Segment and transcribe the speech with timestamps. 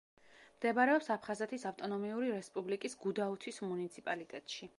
[0.53, 4.69] მდებარეობს აფხაზეთის ავტონომიური რესპუბლიკის გუდაუთის მუნიციპალიტეტში.